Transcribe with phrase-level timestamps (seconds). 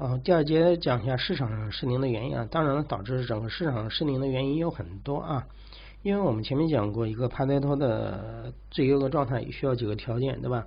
[0.00, 2.48] 啊，第二节讲一下市场上失灵的原因啊。
[2.50, 5.46] 当然了，导致整个市场失灵的原因有很多啊。
[6.00, 10.66] 因为我们前面讲过，一个帕累托的最优的状态需要几个条件，对吧？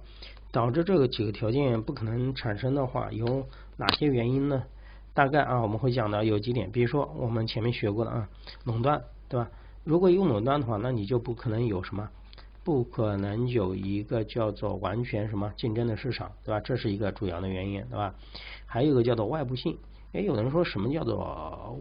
[0.52, 4.62] 导致这个几个条件不可能产生的话，有哪些原因呢？
[5.16, 8.30] 大概啊，我们会讲到有几点，比如说我们前面学过的啊，
[8.66, 9.50] 垄断，对吧？
[9.84, 12.08] 如果有垄断的话，那你就不可能有什么，
[12.64, 16.60] 不可能有一个叫做完全什么竞争的市场，对吧？
[16.62, 18.16] 这是一个主要的原因，对吧？
[18.66, 19.78] 还有一个叫做外部性，
[20.14, 21.78] 哎，有人说什么叫做？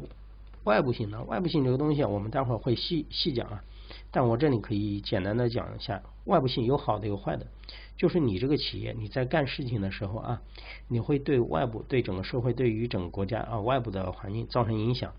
[0.65, 1.23] 外部性呢？
[1.25, 3.65] 外部性这个东西啊，我们待会儿会细细讲啊。
[4.13, 7.47] 但我这里可以简单的讲一下，外部性有好的有坏的。
[7.97, 10.43] 就是你这个企业你在干事情的时候啊，
[10.87, 15.13] 你会对外部、对整个社会、对于整个国家啊外部的环境造成影响。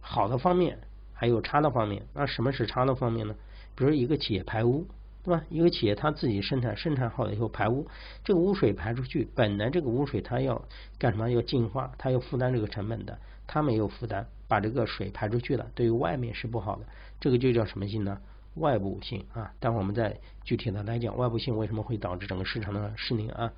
[0.00, 0.78] 好的方面
[1.12, 2.06] 还有差的方面。
[2.14, 3.34] 那什么是差的方面呢？
[3.74, 4.86] 比如一个企业排污，
[5.22, 5.44] 对吧？
[5.50, 7.86] 一个企业它自己生产生产好了以后排污，
[8.24, 10.62] 这个污水排出去，本来这个污水它要
[10.98, 11.30] 干什么？
[11.30, 14.26] 要净化，它要负担这个成本的，它没有负担。
[14.48, 16.86] 把这个水排出去了，对于外面是不好的，
[17.20, 18.18] 这个就叫什么性呢？
[18.54, 19.52] 外部性啊。
[19.60, 23.52] 待会儿我们再具体的来讲外部性为什么会导致整个市场的失灵啊。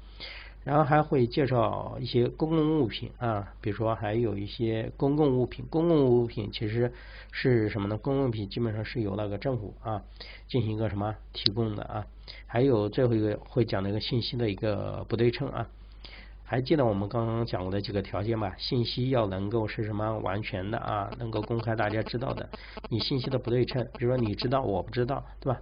[0.62, 6.92] 然后还会介绍一些公共物品啊，比如说还有一些公共物品，公共物品其实
[7.32, 7.96] 是什么呢？
[7.96, 10.02] 公共品基本上是由那个政府啊
[10.48, 12.06] 进行一个什么提供的啊。
[12.46, 15.68] 还有最后一个会讲的一个信息的一个不对称啊。
[16.44, 18.54] 还记得我们刚刚讲过的几个条件吧？
[18.58, 22.48] 信息要能够是什么完全的啊，能够公开大家知道的。
[22.88, 25.60] 你信息的不对称，比如说你知道我不知道，对吧？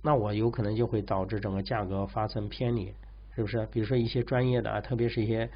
[0.00, 2.94] 那我有可能就会导致整个价格发生偏离，
[3.34, 3.66] 是不是？
[3.72, 5.48] 比如说一些专业的啊，特别是一些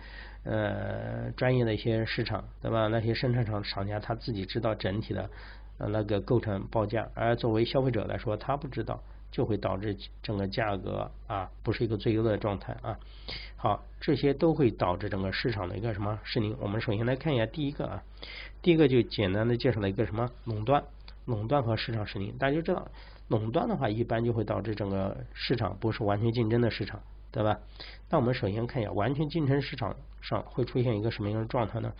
[0.44, 2.88] 呃专业的一些市场，对吧？
[2.88, 5.30] 那些生产厂厂家他自己知道整体的
[5.78, 9.02] 呃那个构成报价，而作为消费者来说他不知道。
[9.33, 12.96] 就会导致整个价格啊不是一个最优的状态啊。
[13.56, 16.56] 好，这些都会导致整个市场的一个什么失灵。
[16.58, 18.02] 我们首先来看一下第一个啊，
[18.62, 20.83] 第一个就简单的介绍了一个什么垄断，
[21.27, 22.34] 垄断和市场失灵。
[22.38, 22.89] 大家就知道，
[23.28, 27.02] 垄断的话一般就会导致整个市场不是完全竞争的市场，
[27.36, 27.61] 对吧？
[28.08, 31.92] 那我们首先看一下，完全竞争市场上会出现一个什么样的状态呢？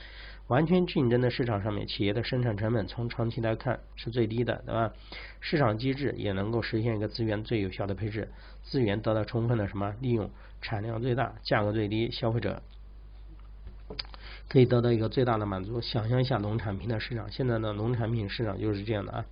[0.47, 4.95] 完全竞争的市场上面，企业的生产成本从长期来看是最低的，对吧？
[5.41, 8.31] 市场机制也能够实现一个资源最有效的配置，
[8.63, 10.31] 资源得到充分的什么利用，
[10.63, 12.63] 产量最大，价格最低，消费者
[14.49, 15.83] 可以得到一个最大的满足。
[15.83, 19.27] 想象一下农产品的市场，现在的农产品市场就是这样的啊。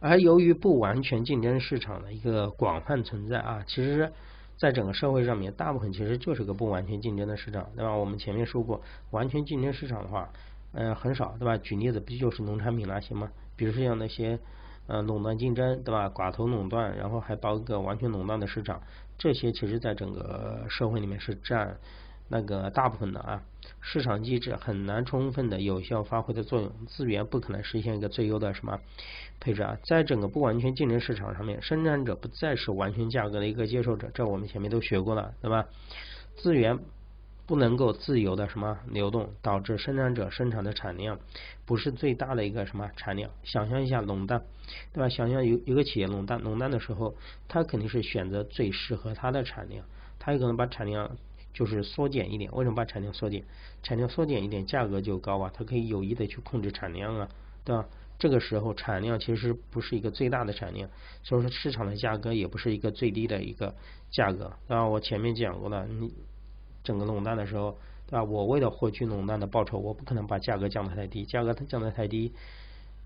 [0.00, 4.10] 而由于不完全竞争市场的一个广泛存在啊，其实。
[4.56, 7.94] 在整个社会上面，大部分其实就是个不完全竞争的市场，对吧？
[7.94, 8.80] 我们前面说过，
[9.10, 10.30] 完全竞争市场的话，
[10.72, 11.56] 呃，很少，对吧？
[11.58, 13.30] 举例子，不就是农产品那些吗？
[13.56, 14.38] 比如说像那些
[14.86, 16.08] 呃垄断竞争，对吧？
[16.08, 18.80] 寡头垄断，然后还包个完全垄断的市场，
[19.18, 21.76] 这些其实在整个社会里面是占。
[22.28, 23.40] 那个大部分的啊，
[23.80, 28.80] 市场机制很难充分的有效发挥的作用，资源不可能实现一个最优的什么
[29.40, 29.78] 配置啊。
[29.84, 35.66] 在整个不完全竞争市场上面，生产者不再是完全价格的一个接受者，这我们前面都学过了，对吧？
[36.36, 36.78] 资源
[37.46, 41.18] 不能够自由的什么流动，导致生产者生产的产量
[41.64, 43.30] 不是最大的一个什么产量。
[43.44, 44.42] 想象一下垄断，
[44.92, 45.08] 对吧？
[45.08, 47.14] 想象有有个企业垄断，垄断的时候，
[47.48, 49.84] 它肯定是选择最适合它的产量，
[50.18, 51.16] 它有可能把产量。
[51.54, 53.42] 就是缩减一点，为什么把产量缩减？
[53.82, 57.26] 产量缩减一点，价格就高啊，它可以有意的去控制产量啊，
[57.64, 57.86] 对吧？
[58.18, 60.88] 这个时候产量其实不是一个最大的产量，
[61.22, 63.74] 所以说市场的价格也不是一个最低的一个
[64.10, 64.84] 价格，那？
[64.86, 66.12] 我前面讲过了，你
[66.82, 68.24] 整个垄断的时候，对吧？
[68.24, 72.32] 我为了获取垄断的报酬，我不可能把价格降得太低，价格它降得太低，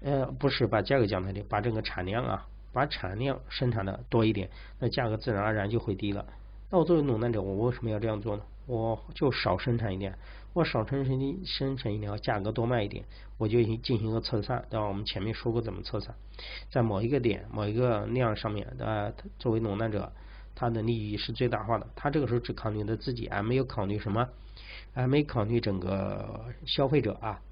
[0.03, 4.49] 呃，不是把价格降太低，把这个产量啊，把产量生产的多一点，
[4.79, 6.25] 那价格自然而然就会低了。
[6.71, 8.43] 那我作为垄断者，我为什么要这样做呢？
[8.71, 10.17] 我就少生产一点，
[10.53, 13.05] 我少生产一生产一点，价格多卖一点，
[13.37, 14.87] 我就进行一个测算，对吧？
[14.87, 16.15] 我们前面说过怎么测算，
[16.71, 20.13] 在某一个点、某一个量上面，呃，作为垄断者，
[20.55, 24.29] 他的利益是最大化的，他这个时候只考虑的自己，而没有考虑什么，
[24.95, 27.43] 而没考虑整个消费者啊。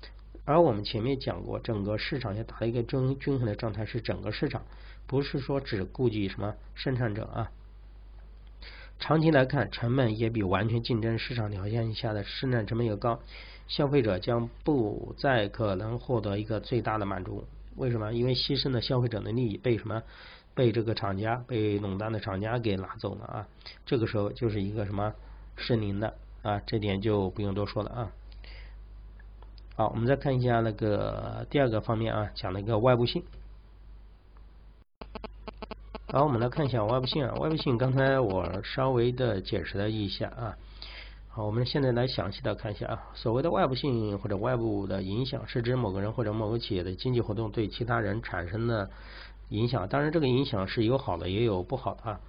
[0.45, 4.63] 而我们前面讲过，整个市场要达到一个均均衡的状态，是整个市场，
[5.09, 7.51] 不是说只顾及什么生产者啊。
[8.99, 13.21] 长期来看，成本也比完全竞争市场条件下的生产成本要高，
[13.67, 17.45] 消费者将不再可能获得一个最大的满足。
[17.77, 18.13] 为什么？
[18.13, 20.03] 因为牺牲的消费者的利益被什么？
[20.55, 23.49] 被这个厂家、被垄断的厂家给拿走了啊！
[23.87, 25.15] 这个时候就是一个什么
[25.55, 26.61] 失灵的啊？
[26.67, 28.11] 这点就不用多说了啊。
[29.77, 33.23] 好，我们再看一下那个第二个方面啊，讲了一个外部性。
[36.11, 40.57] 好，我们来看一下外部性啊，外部性刚才我稍微的解释了一下啊。
[41.29, 48.89] 好，我们现在来详细的看一下啊，所谓的外部性或者外部的影响，是指某个人或者某个企业的经济活动对其他人产生的
[49.51, 49.87] 影响。
[49.87, 52.21] 当然，这个影响是有好的也有不好的啊。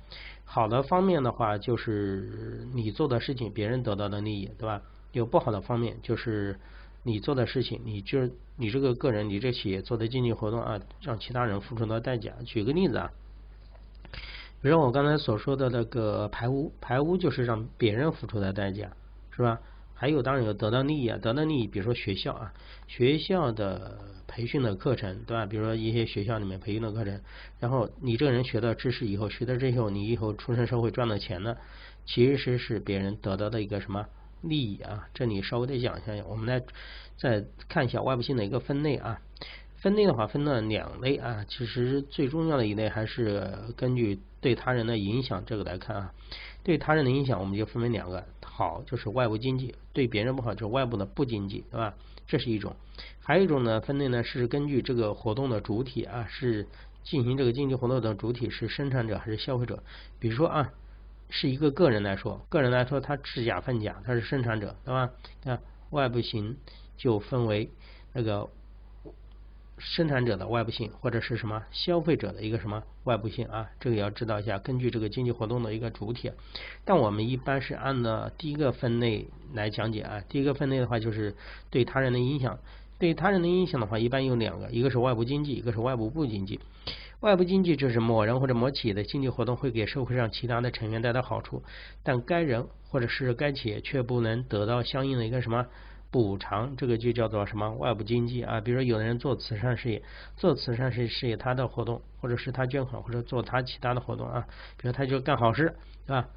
[0.44, 4.82] 好的方面的话，就是你做的事情别人得到的利益，对吧？
[5.14, 6.60] 有不好的方面，就是
[7.04, 12.34] 你做的事情，你就你这个个人，你这企业做的经济活动啊，让其他人付出的代价。
[12.46, 13.10] 举个例子啊。
[14.62, 18.92] 比如我刚才所说的那个排污，排污就是让别人付出的代价，
[19.32, 19.60] 是吧？
[19.94, 22.54] 还有当然有得到利益啊，得到利益，比如说学校啊，
[22.88, 25.46] 学校的培训的课程，对吧？
[25.46, 27.22] 比如说一些学校里面培训的课程，
[27.60, 31.58] 然后你这个人学到知识以后，学到这些后，你以后出身社会赚到钱呢，
[32.06, 34.06] 其实是别人得到的一个什么
[34.42, 35.10] 利益啊？
[35.14, 36.66] 这里稍微的讲一下，我们来
[37.18, 39.22] 再看一下外部性的一个分类啊。
[39.82, 46.14] 分类的话分了两类啊，其实最重要的一类还是根据对他人的影响这个来看啊。
[46.64, 51.96] 对他人的影响，我们就分为两个，好就是外部经济，对别人不好就是外部的不经济，对吧？
[52.28, 52.76] 这是一种。
[53.22, 56.68] 还有一种呢，分类呢是根据这个活动的主体啊，是
[57.02, 59.82] 进行这个经济活动的主体是生产者还是消费者。
[60.20, 60.74] 比如说啊，
[61.30, 65.10] 是一个个人来说，个人来说他制假贩假，他是生产者，对吧？
[65.46, 65.58] 那
[65.92, 66.58] 外部型
[66.98, 67.72] 就分为
[68.12, 68.50] 那个。
[69.80, 74.60] 生产者的外部性或者是什么消费者的一个什么外部性啊，这个也要知道一下。
[74.60, 76.32] 根据这个经济活动的一个主体，
[76.86, 80.22] 但我们一般是按的第一个分类来讲解啊。
[80.30, 81.34] 第一个分类的话就是
[81.72, 82.60] 对他人的影响，
[83.00, 86.60] 对他人的影响的话一般有两个，一个是外部经济，一个是外部不经济。
[87.22, 91.64] 外部经济就是某人或者某企业的经济活动会给社会上其他的成员带来好处，
[92.04, 95.66] 但该人或者是该企业却不能得到相应的一个什么。
[96.12, 98.60] 补偿这个就叫做什么外部经济啊？
[98.62, 100.02] 比如说有的人做慈善事业，
[100.38, 104.48] 做慈善事事业他的活动，或者是他捐款，或者做他其他的活动啊，
[104.78, 105.76] 比如他就干好事，
[106.06, 106.28] 对吧？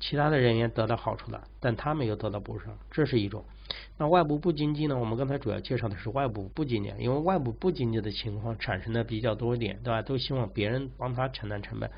[0.00, 3.44] 其他的人员得到好处了，但他没有得到补偿，这是一种。
[3.96, 4.98] 那外部不经济呢？
[4.98, 10.02] 我们刚才主要介绍的是外部不经济，因为外部不经济的情况产生的比较多一点，对吧？
[10.02, 11.88] 都希望别人帮他承担成本，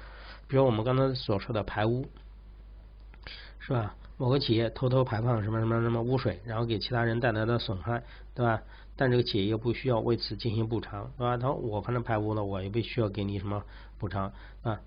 [0.46, 2.06] 比如我们刚才所说的排污，
[3.58, 3.96] 是吧？
[4.18, 8.02] 某个企业偷偷排放什么什么什么污水，然后给其他人带来的损害，
[8.34, 8.60] 对吧？
[8.96, 11.36] 但这个企业又不需要为此进行补偿，对吧？
[11.36, 13.62] 他说我反正排污了，我也不需要给你什么
[13.96, 14.32] 补偿
[14.62, 14.80] 啊。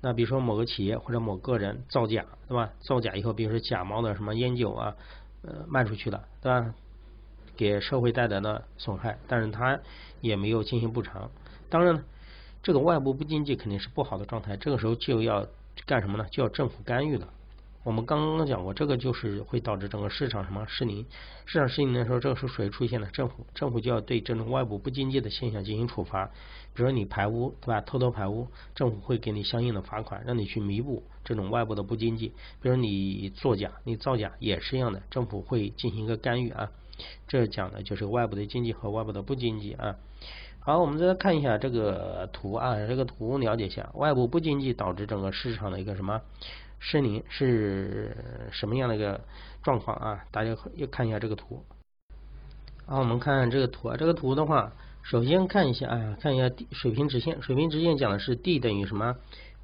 [0.00, 2.70] 那比如说某个企业或者某个人造假，对吧？
[2.78, 4.94] 造假以后，比如说假冒的什么烟酒啊，
[5.42, 6.72] 呃，卖出去了，对吧？
[7.56, 9.80] 给社会带来的损害，但是他
[10.20, 11.28] 也没有进行补偿。
[11.68, 12.04] 当然，
[12.62, 15.44] 这个外部不经济肯定是不好的状态，这个时候就要
[15.84, 16.24] 干什么呢？
[16.30, 17.28] 就要政府干预了。
[17.88, 21.06] 我们刚刚讲过，这个就是会导致整个市场什么失灵。
[21.46, 23.06] 市场失灵的时候，这个时候谁出现了？
[23.06, 26.26] 政府，政府就要对这种外部不经济的现象进行处罚。
[26.74, 27.80] 比如你排污，对吧？
[27.80, 32.34] 偷偷排污，政府会给你相应的罚款，让你去弥补这种外部的不经济。
[32.60, 36.70] 比如你作假，你造假也是一样的，政府会进行一个干预啊。
[37.26, 39.96] 这讲的就是外部的经济和外部的不经济啊。
[40.60, 46.20] 好，我们再来看一下这个图啊，这个图了解一下，外部不经济导致整个市场的一个什么？
[46.78, 48.16] 失灵是
[48.52, 49.20] 什么样的一个
[49.62, 50.24] 状况啊？
[50.30, 51.64] 大家要看一下这个图。
[52.86, 54.72] 好，我们看这个图啊，这个图的话，
[55.02, 57.42] 首先看一下啊，看一下水平直线。
[57.42, 59.16] 水平直线讲的是 D 等于什么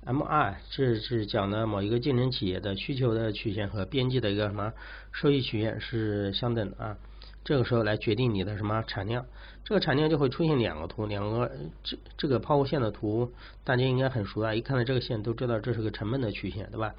[0.05, 4.73] ？MR，这是讲的某一个竞争企业的需求的曲线和边际的一个什么
[5.13, 6.97] 收益曲线是相等的啊。
[7.45, 9.27] 这个时候来决定你的什么产量，
[9.65, 11.51] 这个产量就会出现两个图，两个
[11.83, 13.33] 这这个抛物线的图，
[13.65, 16.95] 大家应该很熟啊，一看到这个线都知道这是个成本的曲线，对吧？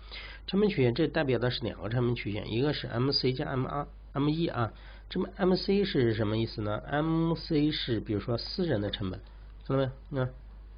[0.45, 4.71] 成本曲线这代表的是两个成本曲线，一个是 MC 加 MR M 一啊，
[5.09, 9.19] 这么 MC 是什么意思呢？MC 是比如说私人的成本，
[9.67, 9.91] 看到没？
[10.09, 10.29] 那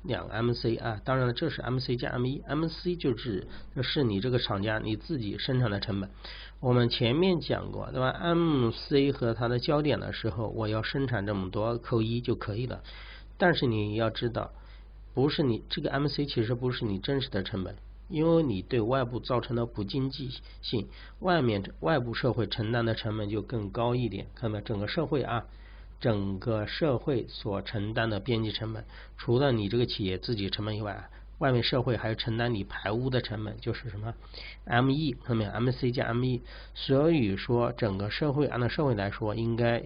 [0.08, 3.46] 两个 MC 啊，当然了，这是 MC 加 M 一，MC 就是
[3.84, 6.10] 是你这个厂家你自己生产的成本。
[6.60, 12.82] 我们前面讲过，对吧？MC 和它的焦点的时候，我要生产这么多，扣一就可以了。
[13.38, 14.52] 但是你要知道，
[15.14, 17.76] 不是你这个 MC 其实不是你真实的成本，
[18.10, 20.88] 因为你对外部造成的不经济性，
[21.20, 24.26] 外面外部社会承担的成本就更高一点。
[24.34, 25.46] 看到没整个社会啊，
[26.00, 28.86] 整个社会所承担的边际成本，
[29.18, 31.10] 除了你这个企业自己成本以外。
[31.39, 34.16] 外面社会还要承担你排污的成本，就是什么
[34.66, 36.42] M E 后面 M C 加 M E，
[36.74, 39.84] 所以说整个社会按照社会来说，应该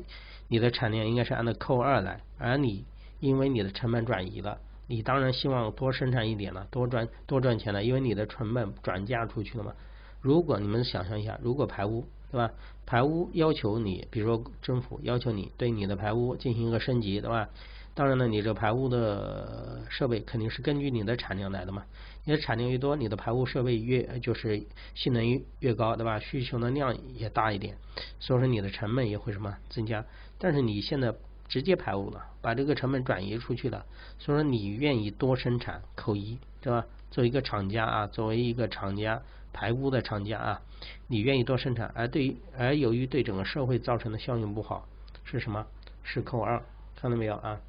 [0.47, 2.85] 你的产量应该是按照扣二来，而你
[3.19, 9.73] 因为你的成本转移了，你当然希望多生产一点了，多赚多赚钱了，因为你的成本转嫁出去了嘛。
[10.21, 12.51] 如果你们想象一下，如果排污对吧？
[12.85, 17.49] 排污要求你，比如说政府要求你对你的排污进行一个升级对吧？
[17.93, 21.83] 当然呢，你这排污的设备肯定是根据你的产量来的嘛。
[22.23, 24.63] 你的产量越多，你的排污设备越就是
[24.95, 26.19] 性能越越高，对吧？
[26.19, 27.75] 需求的量也大一点，
[28.19, 30.05] 所以说你的成本也会什么增加。
[30.37, 31.13] 但是你现在
[31.49, 33.85] 直接排污了，把这个成本转移出去了，
[34.19, 36.85] 所以说你愿意多生产扣一，对吧？
[37.09, 39.21] 作为一个厂家啊，作为一个厂家
[39.51, 40.61] 排污的厂家啊，
[41.07, 44.87] 你愿意多生产，而对于而由于对整个社会造成的效应不好，
[45.23, 45.65] 是什么？
[46.03, 46.63] 是扣二，
[46.95, 47.59] 看到没有啊？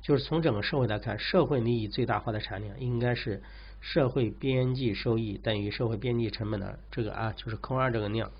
[0.00, 3.42] 就是从整个社会来看，社会利益最大化的产量应该是
[3.80, 8.30] 社会边际收益等于社会边际成本的这个啊，就是扣二这个量。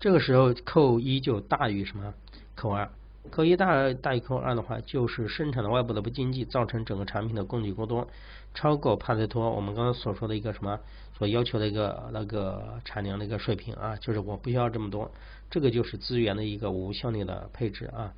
[0.00, 2.14] 这个时候扣一就大于什么？
[2.54, 2.90] 扣二，
[3.30, 8.08] 扣一大大于扣二的话，就是生产的外部的不经济造成整个产品的供给过多，
[8.54, 10.80] 超过帕累托我们刚刚所说的一个什么
[11.16, 15.10] 所要求的一个那个产量的一个水平啊，就是我不需要这么多，
[15.50, 18.12] 这个就是资源的一个无效率的配置啊。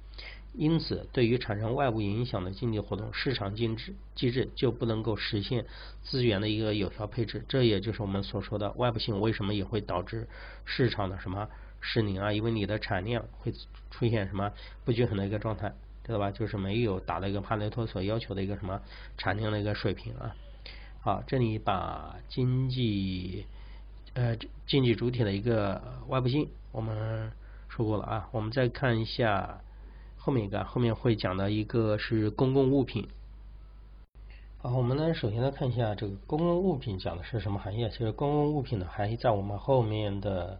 [0.54, 5.66] 因此，对于产生外部影响的经济活动，市场机制机制就不能够实现
[6.02, 7.44] 资源的一个有效配置。
[7.46, 10.26] 这也就是我们所说的外部性为什么也会导致
[10.64, 11.46] 市场的什么
[11.82, 12.32] 失灵啊？
[12.32, 13.52] 因为你的产量会
[13.90, 14.50] 出现什么
[14.86, 16.30] 不均衡的一个状态，知道吧？
[16.30, 18.80] 就是没有达到一个帕累托所要求的一个什么
[19.18, 20.34] 产量的一个水平啊。
[21.06, 23.46] 好，这里把经济
[24.14, 24.36] 呃
[24.66, 27.30] 经济主体的一个外部性我们
[27.68, 28.28] 说过了啊。
[28.32, 29.60] 我们再看一下。
[30.16, 33.06] 后面一个，后面会讲的一个是公共物品。
[34.58, 37.88] 好，我们呢首先来看一下这个公共物品讲的是什么行业。
[37.88, 40.58] 其实公共物品呢，还在我们后面的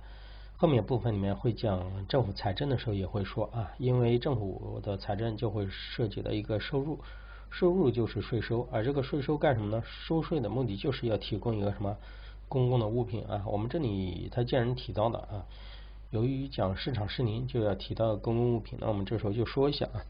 [0.57, 7.01] 后面部分里面会讲政府财政的时候也会说啊，因为政府的财政就会涉及到一个收入，
[7.51, 9.83] 收入就是税收，而这个税收干什么呢？
[9.87, 11.97] 收税的目的就是要提供一个什么
[12.49, 13.45] 公共的物品啊。
[13.47, 15.47] 我们这里他既然提到的啊。
[16.11, 18.79] 由于讲市场失灵，就要提到公共物品。
[18.81, 20.07] 那我们这时候就说一下啊，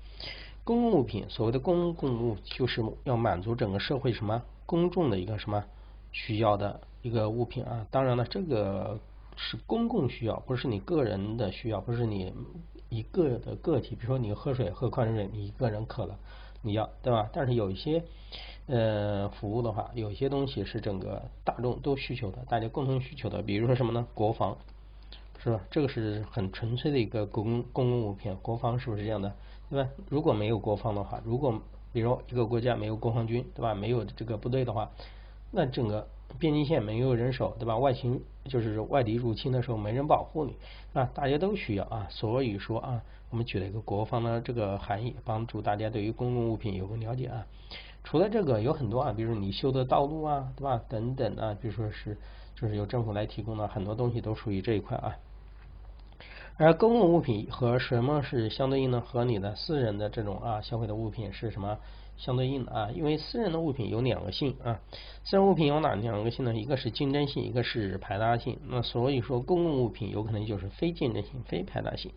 [0.62, 5.64] 公共物品，所谓的公共物，就是要满足整个社会什么公众的一个什么
[6.12, 7.86] 需要的一个物品啊。
[7.90, 9.00] 当然了，这个
[9.36, 12.32] 是公共需要，不是你个人的需要，不是你
[12.90, 13.96] 一个的个体。
[13.96, 16.18] 比如说你喝水，喝矿泉水，你一个人渴了，
[16.62, 17.28] 你要对吧？
[17.32, 18.02] 但是有一些
[18.66, 23.42] 呃服务的话，有些东西是整个大众都需求的，大家共同需求的。
[23.42, 24.06] 比如说什么呢？
[24.14, 24.56] 国防。
[25.38, 25.60] 是吧？
[25.70, 29.32] 这个是很纯粹的一个公公共物品，国防是不是这样的？
[29.70, 29.88] 对吧？
[30.08, 33.72] 如果没有国防的话，如果比如一个国家没有国防军，对吧？
[33.72, 34.90] 没有这个部队的话，
[35.52, 37.78] 那整个边境线没有人守，对吧？
[37.78, 40.56] 外侵就是外敌入侵的时候没人保护你，
[40.92, 42.06] 啊，大家都需要啊。
[42.10, 47.46] 所以说啊，我们举了一个国防的这个含义，帮助大家对于公共物品有个了解啊。
[48.04, 50.80] 除了这个，有很多啊，比如你修的道路啊，对吧？
[50.88, 52.16] 等等啊，比如说是
[52.54, 55.16] 就是由政府来提供的很多东西都属于这一块啊。
[56.58, 59.00] 而公共物品和什么是相对应呢？
[59.00, 61.78] 和你的私人的这种啊消费的物品是什么
[62.16, 62.90] 相对应的啊？
[62.94, 64.80] 因为私人的物品有两个性啊，
[65.24, 66.54] 私人物品有哪两个性呢？
[66.54, 68.58] 一个是竞争性，一个是排他性。
[68.68, 72.12] 那所以说公共物品有可能就是非竞争性、非排他性。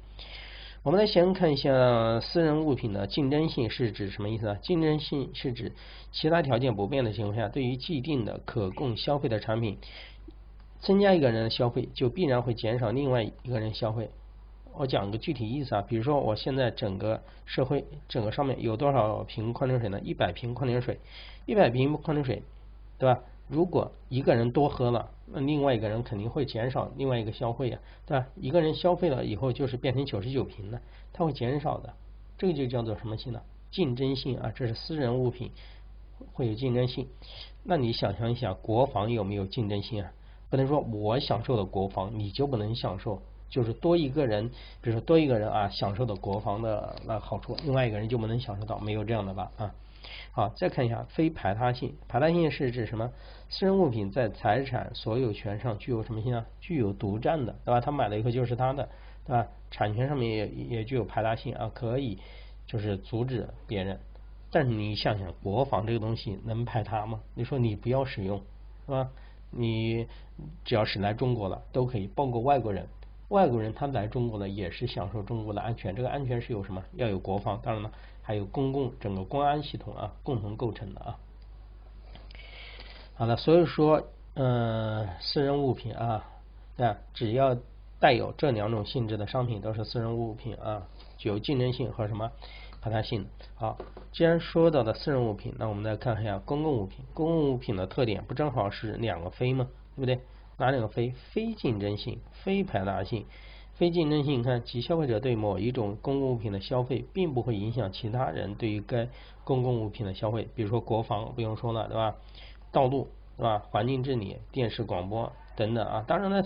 [0.81, 4.55] 我们来先看一下私人物品的竞争性是指什么意思啊？
[4.61, 5.73] 竞争性是指
[6.13, 9.77] 其他条件不变的情况下，对于既定的可供消费的产品，
[10.79, 14.09] 增加一个人的消费，就必然会减少另外一个人消费。
[14.79, 19.99] 我讲个具体意思啊，比如说我现在整个社会整个上面有多少瓶矿泉水呢？
[19.99, 20.97] 一百瓶矿泉水，
[21.45, 22.43] 一百瓶矿泉水，
[22.97, 23.19] 对吧？
[23.49, 28.27] 如果一个人多喝了，那另外一个人肯定会减少另外一个消费啊，对吧？
[28.37, 30.79] 一个人消费了以后就是变成九十九瓶了，
[31.11, 31.93] 它会减少的，
[32.37, 33.41] 这个就叫做什么性呢？
[33.71, 35.51] 竞争性啊，这是私人物品
[36.31, 37.09] 会有竞争性。
[37.63, 40.13] 那你想象一下，国防有没有竞争性啊？
[40.49, 43.21] 不能说我享受的国防你就不能享受。
[43.49, 44.49] 就是多一个人，
[44.81, 49.73] 比如说多一个人啊，享受的国防的那好处，另外一个人就不能享受到，没有这样的吧啊？
[50.31, 53.11] 好，再看一下非排他性，排他性是指什么？
[53.49, 56.45] 私人物品在财产所有权上具有什么性啊？
[56.61, 57.81] 具有独占的，对吧？
[57.81, 58.87] 他买了以后就是他的，
[59.25, 59.47] 对吧？
[59.71, 62.19] 产权上面也也具有排他性啊，可以
[62.67, 63.99] 就是阻止别人。
[64.51, 67.19] 但是你想想，国防这个东西能排他吗？
[67.33, 68.41] 你说你不要使用，
[68.85, 69.09] 是吧？
[69.51, 70.07] 你
[70.63, 72.87] 只要是来中国了都可以，包括外国人。
[73.29, 75.95] 外国人他来中国呢，也是享受中国的安全。
[75.95, 76.83] 这个安全是有什么？
[76.93, 81.17] 要有国防，当然了，还有公共整个公安系统啊，共同构成的啊。
[83.13, 84.01] 好的，所以说，
[84.33, 86.25] 嗯，私人物品啊，
[86.77, 87.55] 啊，只要
[87.99, 92.31] 带有这两种性质的商品，都是私人物品啊，具有竞争性和什么
[92.81, 93.27] 排他性。
[93.55, 93.77] 好，
[94.11, 97.05] 既然说到的私人物品，那我们再看一下公共物品。
[97.13, 99.67] 公共物品的特点不正好是两个非吗？
[99.95, 100.19] 对不对？
[100.59, 101.13] 哪两个非？
[101.31, 103.25] 非竞争性、非排他性、
[103.73, 109.07] 非竞争性，你看即消费者对某一种公共物品的消费，并不会影响其他人对于该
[109.43, 110.47] 公共物品的消费。
[110.53, 112.15] 比如说国防，不用说了，对吧？
[112.71, 113.59] 道路，对吧？
[113.69, 116.03] 环境治理、电视广播等等啊。
[116.05, 116.43] 当然了，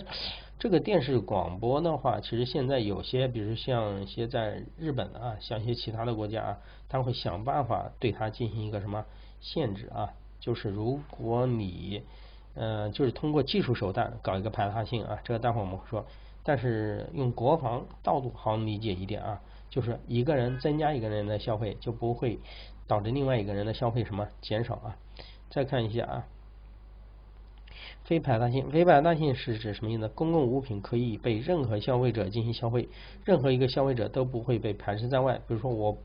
[0.58, 9.04] 这个电视广播的话，其实现在有些，比如像一些在日本啊，像一些其他的国家啊，他会想办法对它进行一个什么
[9.40, 10.12] 限制啊？
[10.40, 12.02] 就是如果你
[12.54, 16.04] 呃，就是通过技术手段搞一个排他性啊，这个待会我们会说。
[16.42, 22.38] 但是用国防道路好理解一点啊，就是一个人增加一个人的消费，就不会
[22.86, 24.96] 导致另外一个人的消费什么减少啊。
[25.50, 26.26] 再看一下啊，
[28.04, 30.06] 非排他性，非排他性是指什么意思？
[30.08, 32.88] 公共物品可以被任何消费者进行消费，
[33.24, 35.40] 任何一个消费者都不会被排斥在外。
[35.48, 35.96] 比如说我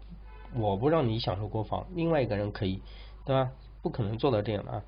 [0.56, 2.82] 我不让你享受国防，另外一个人可以，
[3.26, 3.52] 对吧？
[3.82, 4.84] 不可能做到这样的啊。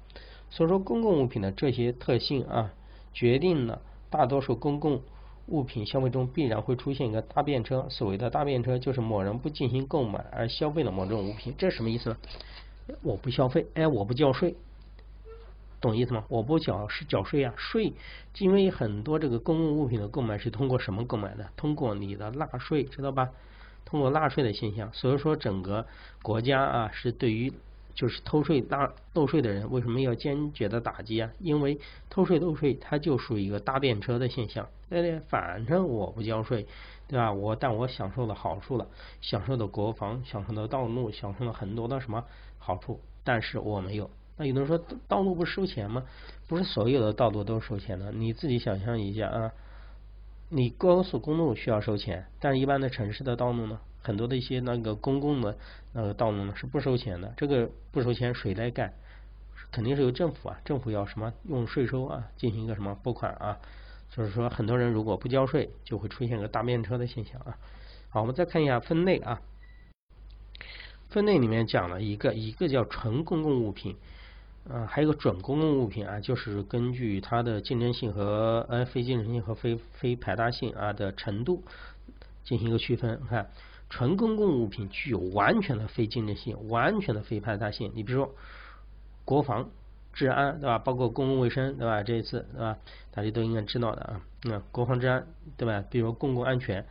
[0.52, 2.74] 所以说，公共物品的这些特性啊，
[3.14, 5.02] 决定了大多数公共
[5.48, 7.88] 物品消费中必然会出现一个搭便车。
[7.90, 11.56] 所谓的大便车，就是某人不进行购买而消费了某种物品。
[11.58, 12.18] 这是什么意思呢？
[13.02, 14.58] 我不消费，哎，我不交税，
[15.80, 16.26] 懂意思吗？
[16.28, 17.94] 我不缴是缴税啊，税，
[18.40, 21.50] 因为很多这个公共物品的购买是通过什么购买的？
[21.56, 23.30] 通过你的纳税，知道吧？
[23.86, 24.92] 通过纳税的现象。
[24.92, 25.88] 所以说，整个
[26.22, 27.54] 国家啊，是对于。
[27.94, 31.30] 就是偷税、大漏税的人，为什么要坚决的打击啊？
[31.40, 31.80] 因为
[32.10, 34.68] 偷税漏税，它就属于一个搭便车的现象。
[34.90, 36.66] 对对，反正我不交税，
[37.08, 37.32] 对吧？
[37.32, 38.88] 我但我享受了好处了，
[39.22, 42.24] 享受的国防，享受的道路，享受了很多的什么
[42.58, 44.10] 好处，但是我没有。
[44.38, 46.04] 那有的人说，道路不收钱吗？
[46.48, 48.12] 不是所有的道路都收钱的。
[48.12, 49.52] 你自己想象一下啊，
[50.50, 53.80] 你高速公路需要收钱，但一般的城市的道路呢？
[54.02, 55.58] 很多的一些那个公共的
[55.94, 58.94] 那个道路呢是不收钱的，这个不收钱谁来干？
[59.72, 63.58] 肯定是由政府啊，政府要什么用税收啊进行一个什么拨款啊，
[64.10, 67.58] 就是说很多人如果不交税，就会出现个大便车的现象啊。
[68.10, 69.42] 好，我们再看一下分类啊，
[71.10, 73.96] 分类里面讲了一个一个叫纯公共物品，
[74.70, 81.64] 啊，还有个准公共物品啊，就是根据它的竞争性和呃非竞争性和非非排他性啊的程度
[82.44, 83.50] 进行一个区分，看。
[83.92, 87.92] 纯公共物品具有完全的非竞争性，完全的非排他性。
[87.94, 88.34] 你比如说
[89.26, 89.70] 国防、
[90.14, 90.80] 治安，对吧？
[90.80, 92.02] 包括公共卫生，对吧？
[92.02, 92.78] 这一次，对吧？
[93.12, 94.22] 大家都应该知道的啊。
[94.44, 95.28] 那国防治安，
[95.58, 95.84] 对吧？
[95.90, 96.86] 比如公共安全，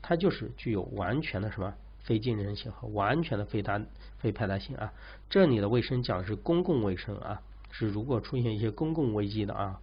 [0.00, 3.82] 它就是具有完全的什么非竞争性和完全的非他
[4.18, 4.92] 非排他性啊。
[5.28, 9.80] 这里的卫生讲的是公共卫生啊，是如果出现一些公共危机的啊，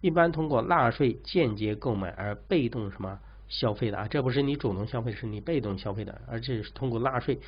[0.00, 3.20] 一般通过纳税间接购买而被动什么？
[3.54, 7.38] 消费的啊，这不是你主动消费，是你被动消费的，而且是通过纳税。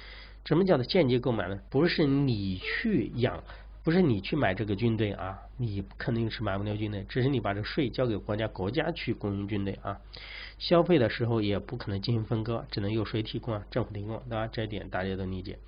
[0.45, 1.59] 什么叫做间接购买呢？
[1.69, 3.42] 不是你去养，
[3.83, 9.99] 不是你去买这个军队啊，你肯定是买不了军队，只是你把这个税交给国家，国家去供应军队啊。
[10.59, 13.66] 消费的时候也不可能进行分割，只能由谁提供啊？
[13.69, 14.47] 政府提供，对吧？
[14.47, 15.59] 这一点大家都理解。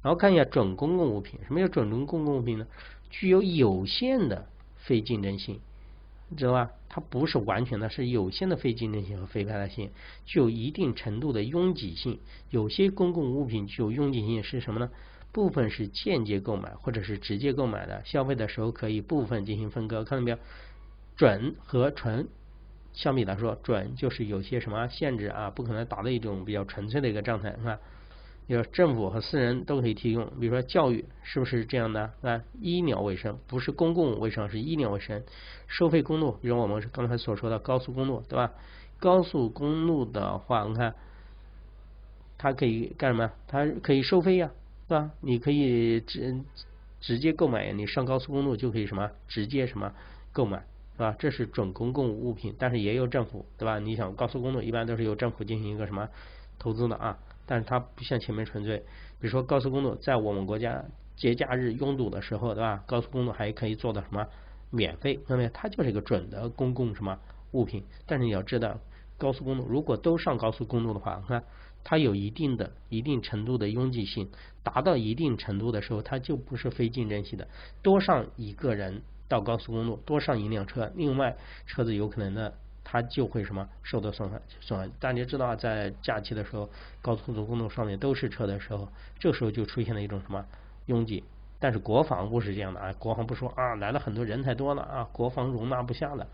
[0.00, 2.66] 然后看一下准公共物品，什么叫准公共物品呢？
[3.10, 5.60] 具有有限的非竞争性。
[6.36, 6.70] 知道吧？
[6.88, 9.90] 它不是完全的，是有限的非竞争性和非排他性，
[10.26, 12.18] 具有一定程度的拥挤性。
[12.50, 14.90] 有些公共物品具有拥挤性是什么呢？
[15.32, 20.02] 部分是间接购买或者是直接购买的，消费的时候可以部分进行分割。
[20.04, 20.38] 看到没有？
[21.16, 22.28] 准和纯
[22.92, 27.78] 相比来说，准就是有些什么限制啊，不可能达到一种比较纯粹的一个状态，是吧？
[28.48, 32.42] 要政府和私人都可以提供，比如说教育是不是这样的啊？
[32.60, 35.22] 医疗卫生不是公共卫生，是医疗卫生。
[35.66, 38.52] 收费公路，比如我们刚才所说的高速公路，对吧？
[38.98, 40.94] 高速公路的话，你看
[42.38, 43.30] 它可以干什么？
[43.46, 44.50] 它可以收费呀，
[44.88, 45.10] 对吧？
[45.20, 46.40] 你可以直
[47.02, 49.92] 直接购买，你上高速公路就可以什么直接什么
[50.32, 51.14] 购买，是吧？
[51.18, 53.78] 这是准公共物品，但是也有政府，对吧？
[53.78, 56.08] 你想高速公路一般都是由政府进行一个什么
[56.58, 57.18] 投资的啊？
[57.48, 58.76] 但是它不像前面纯粹，
[59.18, 60.84] 比如说高速公路在我们国家
[61.16, 62.84] 节假日拥堵的时候，对吧？
[62.86, 64.26] 高速公路还可以做到什么
[64.70, 65.18] 免费？
[65.26, 67.18] 那么它就是一个准的公共什么
[67.52, 67.82] 物品。
[68.06, 68.78] 但是你要知道，
[69.16, 71.42] 高速公路如果都上高速公路的话，看
[71.82, 74.28] 它有一定的一定程度的拥挤性，
[74.62, 77.48] 达到一定程度的时候，它就不是非竞争性的。
[77.82, 82.58] 多上一个人到高速公路，多上一辆车，另外车子有可能的。
[82.90, 84.88] 它就会什么受到损害损害。
[84.98, 86.70] 大家知道，在假期的时候，
[87.02, 90.46] 高速公路上面都是车的时候，这时候就出现了一种什么
[90.86, 91.22] 拥挤。
[91.60, 96.26] 但是国防不是这样的啊，国防不说啊，来了很多人太多了啊，国防容纳不下了，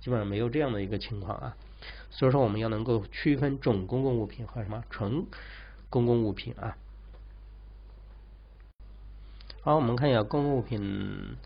[0.00, 1.56] 基本上没有这样的一个情况啊。
[2.10, 5.24] 所以说，我们要能够区分准公共物品和什么纯
[5.88, 6.76] 公共物品啊。
[9.62, 11.38] 好，我们看一下公共物品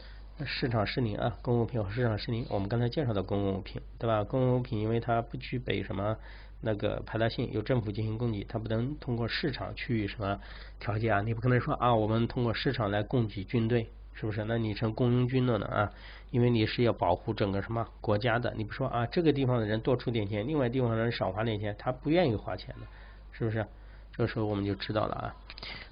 [0.45, 2.45] 市场失灵啊，公共品和市场失灵。
[2.51, 4.23] 我们刚才介绍的公共物品，对吧？
[4.23, 6.15] 公共物品因为它不具备什么
[6.61, 10.39] 那个排他性，由政府进行供给，它不能通过市场去什么
[10.79, 11.23] 调节啊。
[11.23, 14.45] 你不可能说啊，我们通过市场来供给军队，是不是？
[14.45, 15.91] 那你成雇佣军了呢啊？
[16.31, 22.87] 因为你是要保护整个什么国家的，你不说啊，这个地方的人多出点钱，另外地方的人少花点钱，他不愿意花钱的，
[23.33, 23.67] 是不是？
[24.13, 25.35] 这个时候我们就知道了啊。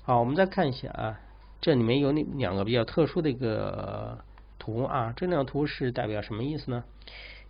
[0.02, 1.18] 好，我们再看一下啊，
[1.62, 4.22] 这里面有两个比较特殊的一个。
[4.58, 6.84] 图啊，这两图是代表什么意思呢？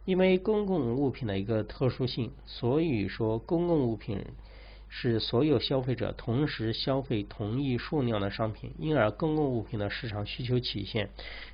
[0.05, 4.23] 因为公共物品的一个特殊性，所以说公共物品
[4.91, 11.09] 是所有消费者同时消费同一数量的商品，因而公共物品的市场需求曲线，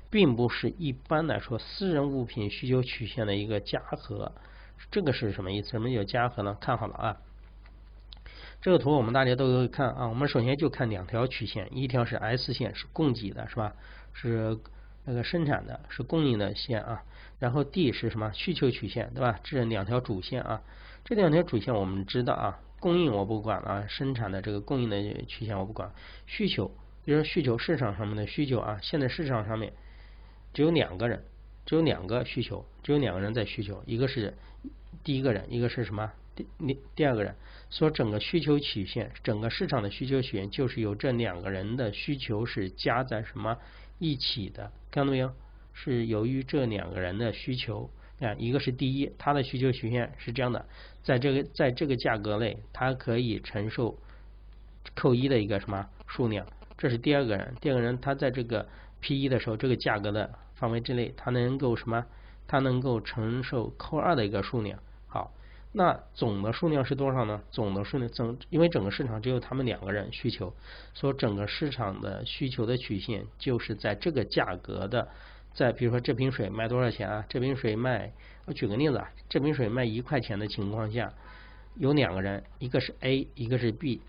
[0.09, 4.33] 并不是一般来说私人物品需求曲线的一个加和。
[4.91, 5.69] 这个是什么意思？
[5.69, 6.57] 什么叫加和呢？
[6.59, 7.17] 看好了啊，
[8.61, 10.09] 这个图我们大家都会看啊。
[10.09, 13.73] 我们首先就看两条曲线，一条是 S 线，是供给的，是吧？
[14.11, 14.57] 是。
[15.11, 17.03] 那个生产的是供应的线啊，
[17.37, 19.41] 然后 D 是什么需求曲线，对吧？
[19.43, 20.61] 这两条主线啊，
[21.03, 25.91] 这两条主线我们知道啊，供应我不管了，生产的这个供应的曲线我不管，
[26.27, 26.71] 需求，
[27.03, 29.73] 比如说需求市场上面的需求啊，现在市场上面
[30.53, 31.25] 只有两个人，
[31.65, 34.33] 只有两个需求，只有两个人在需求，一个是
[35.03, 37.35] 第一个人，一个是什么第第第二个人，
[37.69, 43.57] 所整个需求曲线，整个市场的需求曲线就是由这两个人的需求是加在什么？
[44.01, 45.31] 一起的，看到没有？
[45.73, 50.65] 是由于这两个人的需求啊，一个是第一，他的需求曲线是这样的，
[51.03, 53.97] 在这个在这个价格内，他可以承受
[54.95, 56.45] 扣一的一个什么数量？
[56.77, 58.67] 这是第二个人，第二个人他在这个
[58.99, 62.05] P 一的时候，这个价格的范围之内，他能够什么？
[62.47, 64.79] 他能够承受扣二的一个数量。
[65.73, 67.41] 那总的数量是多少呢？
[67.49, 70.53] 总的数量总，因为整个市场只有他们两个人需求，
[70.93, 75.07] 所以整个市场的需求的曲线就是在这个价格的，
[75.53, 77.25] 在比如说这瓶水卖多少钱啊？
[77.29, 78.11] 这瓶水卖，
[78.45, 81.13] 我举个例子啊，这瓶水卖一块钱的情况下，
[81.75, 84.01] 有两个人，一个是 A，一个是 B，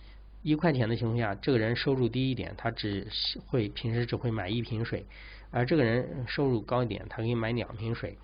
[0.42, 3.06] 一块钱的情况下，这个人收入低一点，他只
[3.46, 5.06] 会平时只会买一瓶水，
[5.52, 8.18] 而这个人收入高一点，他可以买两瓶水。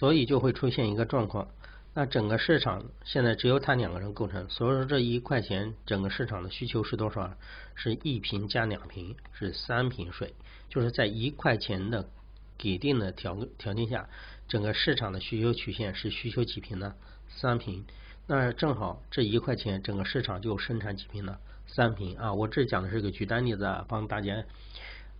[0.00, 1.46] 所以就会出现一个状况，
[1.92, 7.30] 那整个市场现在只有他两个人构成，所以说这一块钱整个市场的需求是多少？
[7.74, 10.32] 是一瓶加两瓶，是三瓶水，
[10.70, 12.08] 就是在一块钱的
[12.56, 14.08] 给定的条条件下，
[14.48, 16.94] 整个市场的需求曲线是需求几瓶呢？
[17.28, 17.84] 三瓶。
[18.26, 21.36] 那正好这一块钱整个市场就生产几瓶呢？
[21.66, 22.32] 三瓶啊！
[22.32, 24.42] 我这讲的是个举单例子，啊，帮大家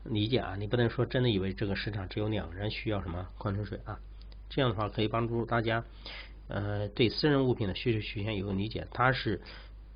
[0.05, 4.01] 理解啊，你不能说真的以为这个市场只有两个人需要什么矿泉水啊？
[4.50, 5.84] 这样的话可以帮助大家，
[6.48, 8.86] 呃，对私人物品的需求曲线有个理解。
[8.90, 9.40] 它是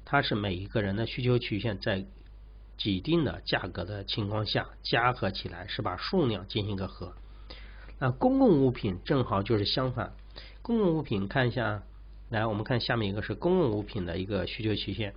[0.06, 2.06] 它是每一个人的需求曲线在
[2.78, 7.12] 既定的价格的情况下加和起来，是把数量进行一个和。
[7.98, 10.12] 那公共物品正好就是相反。
[10.62, 11.82] 公共物品看一下，
[12.30, 15.14] 来我们看下面一个是公共物品的一个需求曲线，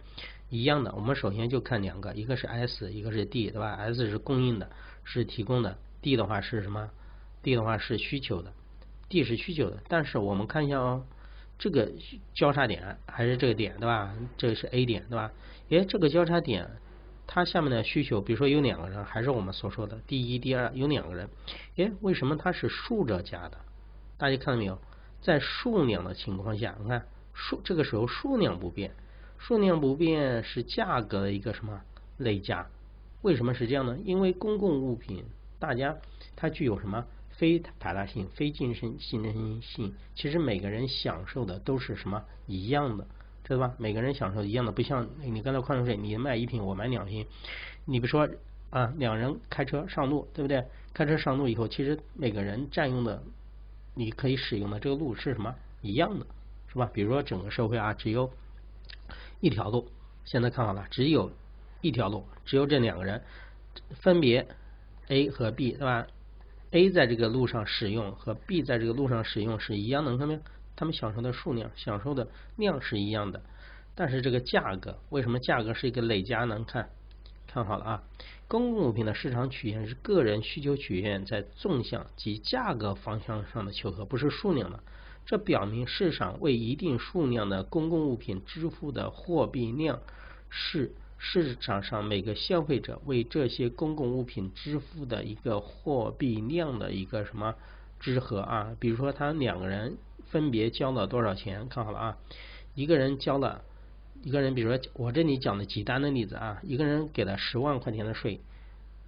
[0.49, 0.93] 一样的。
[0.93, 4.69] 我们首先就看两个，一个是 S，一个是 D，对吧？S 是供应的，
[5.03, 6.89] 是提供的；D 的话是什么
[7.41, 8.53] ？D 的话是需求的。
[9.09, 11.05] D 是需求的，但是我们看一下哦，
[11.57, 11.91] 这个
[12.33, 14.13] 交叉点还是这个点对吧？
[14.37, 15.31] 这是 A 点对吧？
[15.69, 16.69] 诶，这个交叉点
[17.25, 21.29] 它下面的需求，比如说有两个人，还是我们所说的第一、第二有两个人，
[21.77, 23.57] 诶，为什么它是竖着加的？
[24.17, 24.79] 大家看到没有？
[25.21, 28.91] 在数量的情况下，你看数这个时候数量不变，
[29.37, 31.81] 数量不变是价格的一个什么
[32.17, 32.67] 累加？
[33.23, 33.97] 为什么是这样呢？
[34.03, 35.25] 因为公共物品
[35.59, 35.97] 大家
[36.35, 37.05] 它具有什么？
[37.37, 43.07] 非排他性、非竞争竞争性，其实每个人享受的都是什么一样的，
[43.43, 43.75] 知道吧？
[43.77, 47.25] 每个人享受一样的，不像你刚才矿泉水，你卖一瓶，我买两瓶，
[47.85, 48.27] 你比如说
[48.71, 50.65] 啊，两人开车上路，对不对？
[50.93, 53.21] 开车上路以后，其实每个人占用的，
[53.93, 56.25] 你可以使用的这个路是什么一样的，
[56.67, 56.89] 是吧？
[56.91, 58.31] 比如说整个社会啊，只有
[59.39, 59.87] 一条路，
[60.25, 61.31] 现在看好了，只有
[61.81, 63.21] 一条路，只有这两个人，
[63.91, 64.47] 分别
[65.09, 66.07] A 和 B，对吧
[66.71, 70.39] ？A 在这个路上使用和 B 在这个路上使用是一样的，看到没有？
[70.75, 73.41] 他们享受的数量、享受的量是一样的，
[73.95, 76.63] 但是这个价格为什么价格是一个累加呢？
[76.67, 76.89] 看，
[77.47, 78.03] 看好了啊！
[78.47, 84.83] 公共物品的市场曲线是个人需求曲线在纵向及价格方向上的求和，不是数量的。
[85.25, 89.99] 这表明市场为一定数量的公共物品支付的货币量
[90.49, 90.93] 是。
[91.17, 97.55] 市场上每个消费者为这些公共物品支付的一个货币量的一个什么
[97.99, 98.75] 之和啊？
[98.79, 101.67] 比如说他两个人分别交了多少钱？
[101.69, 102.17] 看好了啊，
[102.75, 103.63] 一个人交了，
[104.23, 108.39] 一个人比如说我这里讲的几单的例子啊，一个人给了十万块钱的税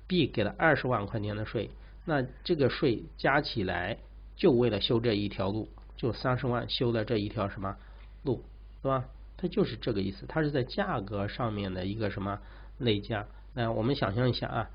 [0.07, 1.69] ，，B 给了二十万块钱的税，
[2.05, 3.97] 那这个税加起来
[4.35, 7.77] 就为了修这一条路，就三十万修了这一条什么
[8.23, 8.43] 路，
[8.81, 9.05] 对吧？
[9.41, 12.39] 它就是这个意思，它是在价格上面的一个什么
[12.77, 13.25] 累加。
[13.53, 14.69] 那我们想象一下啊，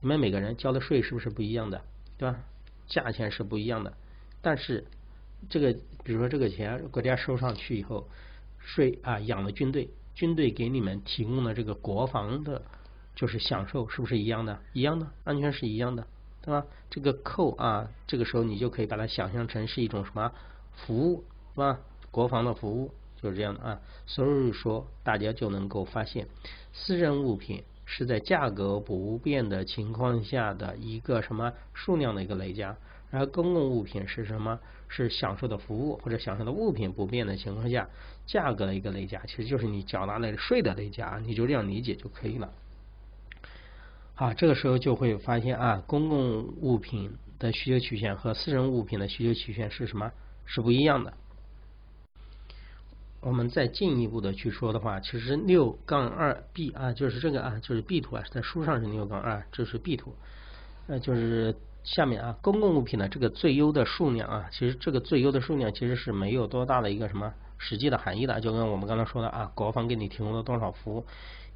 [0.00, 1.82] 你们每个人交的税是不是不一样的，
[2.18, 2.40] 对吧？
[2.88, 3.94] 价钱是不一样的，
[4.42, 4.86] 但是
[5.48, 8.08] 这个比如说这个钱国家收上去以后，
[8.58, 12.62] 税啊养了军队，军队给你们提供的这个国防的，
[13.14, 14.58] 就是享受是不是一样的？
[14.72, 16.06] 一样的，安全是一样的，
[16.42, 16.66] 对吧？
[16.90, 20.32] 这个扣啊，这个时候你就可以把它想象成是一种什么
[20.72, 21.80] 服务，是吧？
[22.10, 22.92] 国防的服务。
[23.20, 26.26] 就是这样的啊，所以说大家就能够发现，
[26.72, 32.76] 私人物品是在价格不变的情况下的一个什么数量的一个累加，
[33.10, 34.58] 而公共物品是什么？
[34.90, 37.86] 是享受的服务或者享受的物品不变的情况下，
[38.24, 42.50] 价格的一个累加，其实就是你缴纳的税的累加，你就这样理解就可以了。
[44.14, 50.10] 好，这个时候就会发现啊，公共物品的需求曲线和私人物品的需求曲线是什么？
[50.46, 51.12] 是不一样的。
[53.20, 60.14] 我们再进一步的去说的话，其实六杠二 B 啊，就是这个啊，就是 B 图啊，在书上是六杠二，这是 B 图，
[60.86, 71.04] 呃，就是下面啊，公共物品的这个最优的数量啊，其实这个最优的数量其实是没有多大的一个什么实际的含义的，就跟我们刚才说的啊，国防给你提供了多少服务，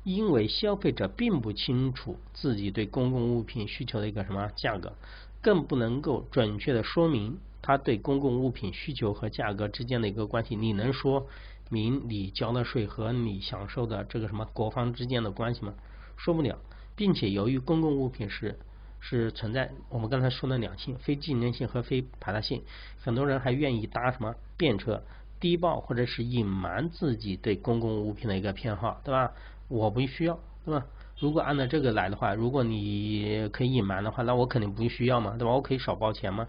[0.02, 4.92] 因为消费者并不清楚自己对公共物品需求的一个什么价格，
[5.40, 11.28] 更不能够准确的说明他对公共物品需求和价格之间的一个关系，你能说？
[11.72, 15.72] 明你交的税和你享受的这个什么国防之间的关系吗？
[16.16, 16.58] 说不了，
[16.94, 18.58] 并且由于公共物品是
[19.00, 22.62] 是存在我们刚才说的两性，非竞争性和非排他性，
[23.00, 25.02] 很多人还愿意搭什么便车，
[25.40, 29.32] 低报或者是隐瞒自己对公共物品的一个偏好，对吧？
[29.68, 30.86] 我不需要，对吧？
[31.18, 35.54] 如果按照这个来的话，如果你可以隐瞒的话，那我肯定不需要嘛，对吧？
[35.54, 36.46] 我可以少报钱吗？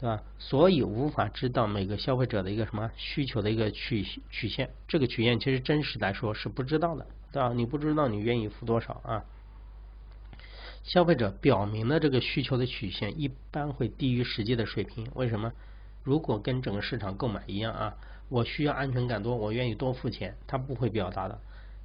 [0.00, 0.22] 对吧？
[0.38, 7.52] 所以无法知道每个消费者的一个什么需求的一个曲曲线，这个曲线其实真实来说是不知道的，对吧？
[7.52, 9.24] 你不知道你愿意付多少啊？
[10.84, 15.52] 消费者表明的这个需求的曲线一般会低于实际的水平，为什么？
[16.04, 17.96] 如果跟整个市场购买一样啊，
[18.28, 21.38] 我需要安全感多，我愿意多付钱，他不会表达的，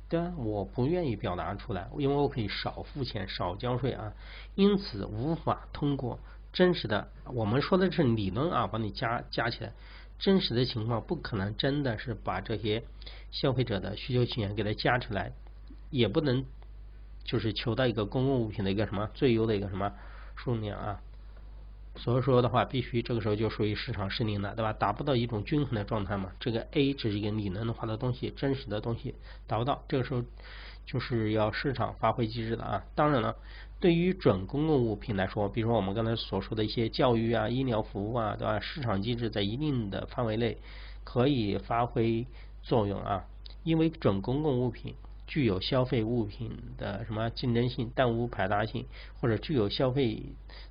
[0.08, 0.32] 对吧？
[0.38, 4.14] 我不愿意表达出来，因为我可以少付钱，少交税啊，
[4.54, 6.20] 因此无法通过。
[6.54, 9.74] 真实的，我们说的是理论啊，帮你加加起来，
[10.20, 12.84] 真实的情况不可能真的是把这些
[13.32, 15.34] 消费者的需求曲线给它加出来，
[15.90, 16.46] 也不能
[17.24, 19.92] 就是求到一个公共物品的一个什么最优的一个什么
[20.36, 21.02] 数量啊。
[21.96, 24.74] 所以说的话，必须这个时候就属于市场失灵了，对吧？
[24.74, 26.32] 达不到一种均衡的状态嘛。
[26.40, 29.16] 这个 A 只是一个理论化的东西，真实的东西
[29.48, 30.24] 达不到，这个时候
[30.86, 32.84] 就是要市场发挥机制的啊。
[32.94, 33.36] 当然了。
[33.84, 38.62] 对于准公共物品来说，比如说我们刚才所说的一些教育啊、医疗服务啊，对吧？
[38.62, 40.58] 市场机制在一定的范围内
[41.04, 42.26] 可以发挥
[42.62, 43.26] 作用啊，
[43.66, 44.96] 因为准公共物品
[45.28, 48.86] 具有消费物品的什么竞争性但无排他性，
[49.20, 50.24] 或者具有消费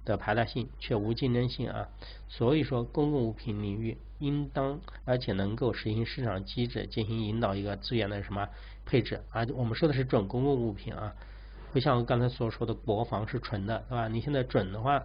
[0.07, 1.89] 的排他性却无竞争性啊。
[2.31, 8.49] 所以说，公共物品领域应当而且能够实行市场机制进行引导一个资源的什么
[8.87, 9.47] 配置啊？
[9.55, 11.13] 我们说的是准公共物品啊。
[11.73, 14.09] 不像刚才所说的国防是纯的，对吧？
[14.09, 15.03] 你现在准的话，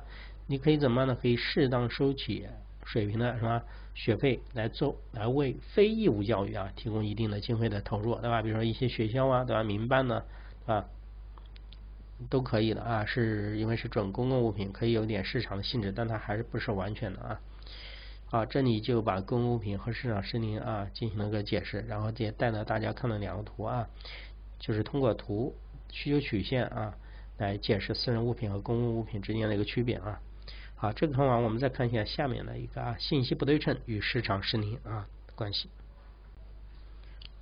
[0.47, 1.17] 你可以怎么样呢？
[1.19, 2.45] 可以适当收取
[2.83, 3.61] 水平的什么
[3.95, 8.41] 学费来做，来为非义务教育啊提供一定的经费的投入，对吧？
[8.41, 9.63] 比如说一些学校啊，对吧？
[9.63, 10.23] 民办呢，
[10.65, 10.85] 啊，
[12.29, 17.39] 都可以的啊，是因为是准公共物品，可以有点市场的性质，但它还是不是完全的啊。
[18.29, 23.87] 好，这里就把公共物品和市场失灵啊进行了个解释，然后也带了大家看了两个图啊，
[24.59, 25.55] 就是通过图。
[25.91, 26.95] 需求曲线啊，
[27.37, 30.19] 来解释私人物品和公共物品之间的一个区别啊。
[30.75, 35.69] 好，这个看完，我们再看一下下面的一个啊，信息不对称与市场失灵啊关系。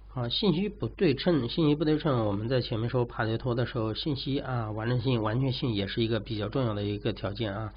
[0.08, 7.74] 好，信息不对称，信息不对称，我们在前面说帕雷托的时候，信息啊完整性、完全性也是一个比较重要的一个条件啊。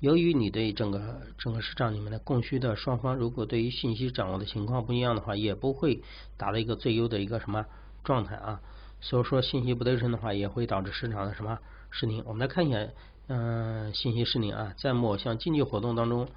[0.00, 6.02] 由于你对整个整个市场里面的供需的双方，如果对于信息掌握的情况不一样的话，也不会
[6.36, 7.64] 达到一个最优的一个什么
[8.04, 8.60] 状态啊。
[9.00, 11.58] 所以说信息不对称的话，也会导致市场的什么
[11.90, 12.22] 失灵。
[12.26, 12.88] 我们来看一下，
[13.28, 16.28] 嗯，信息失灵啊，在某项经济活动当中，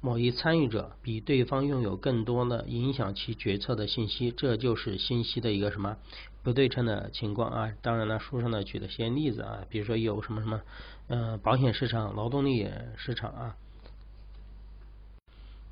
[0.00, 5.96] 某一参与者比对方拥有更多的影响其决策的信息，这就是信息的一个什么
[6.42, 7.72] 不对称的情况啊。
[7.82, 10.60] 当然了，书上呢举了些例子啊，比如说有什么什么，
[11.08, 13.56] 嗯，保险市场、劳动力市场啊，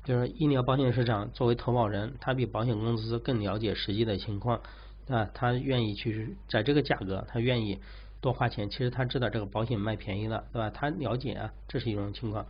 [0.05, 4.61] 就是医疗保险市场作为投保人，他比保险公司更了解实际的情况。
[5.07, 7.79] 啊，他愿意去在这个价格，他愿意
[8.19, 10.69] 多花钱，其实他知道这个保险卖便宜了，对吧？
[10.69, 12.45] 他了解啊，这是一种情况。